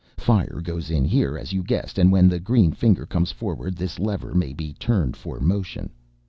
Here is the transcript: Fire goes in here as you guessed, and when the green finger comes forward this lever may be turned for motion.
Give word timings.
Fire 0.17 0.61
goes 0.63 0.89
in 0.89 1.05
here 1.05 1.37
as 1.37 1.53
you 1.53 1.61
guessed, 1.61 1.99
and 1.99 2.11
when 2.11 2.27
the 2.27 2.39
green 2.39 2.71
finger 2.71 3.05
comes 3.05 3.31
forward 3.31 3.75
this 3.75 3.99
lever 3.99 4.33
may 4.33 4.51
be 4.51 4.73
turned 4.73 5.15
for 5.15 5.39
motion. 5.39 5.91